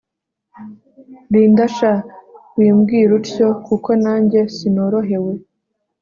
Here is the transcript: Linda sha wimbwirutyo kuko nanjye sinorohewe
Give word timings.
Linda 1.31 1.65
sha 1.75 1.91
wimbwirutyo 2.57 3.47
kuko 3.67 3.89
nanjye 4.03 4.39
sinorohewe 4.55 5.33